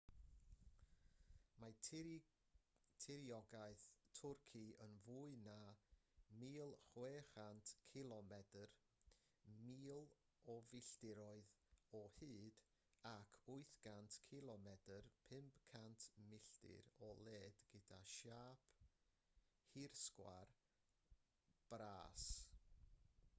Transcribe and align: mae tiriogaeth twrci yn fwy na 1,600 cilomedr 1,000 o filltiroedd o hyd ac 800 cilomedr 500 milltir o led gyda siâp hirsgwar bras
mae 1.63 1.73
tiriogaeth 1.87 3.81
twrci 4.19 4.61
yn 4.85 4.95
fwy 5.01 5.33
na 5.41 5.57
1,600 6.45 7.73
cilomedr 7.89 8.71
1,000 9.57 10.15
o 10.53 10.55
filltiroedd 10.71 11.51
o 11.99 12.01
hyd 12.15 12.57
ac 13.11 13.37
800 13.57 14.17
cilomedr 14.29 15.05
500 15.33 16.07
milltir 16.31 16.89
o 17.09 17.11
led 17.29 17.61
gyda 17.75 18.01
siâp 18.15 18.73
hirsgwar 19.75 20.57
bras 21.75 22.27